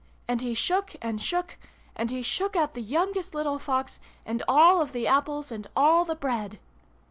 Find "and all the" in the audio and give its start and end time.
4.25-5.05, 5.51-6.15